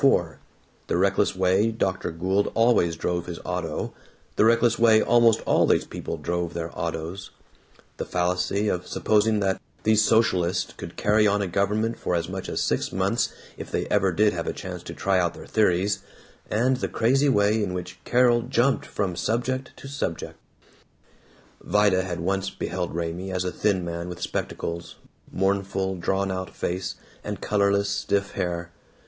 [0.01, 0.39] 4,
[0.87, 2.09] the reckless way Dr.
[2.09, 3.93] Gould always drove his auto,
[4.35, 7.29] the reckless way almost all these people drove their autos,
[7.97, 12.49] the fallacy of supposing that these socialists could carry on a government for as much
[12.49, 15.99] as six months if they ever did have a chance to try out their theories,
[16.49, 20.39] and the crazy way in which Carol jumped from subject to subject.
[21.61, 24.95] Vida had once beheld Raymie as a thin man with spectacles,
[25.31, 28.71] mournful drawn out face, and colorless stiff hair.